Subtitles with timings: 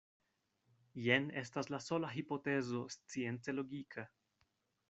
[1.07, 4.11] Jen estas la sola hipotezo science logika.